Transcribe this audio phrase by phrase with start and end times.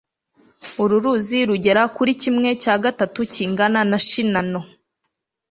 [0.83, 4.59] uru ruzi rugera kuri kimwe cya gatatu kingana na shinano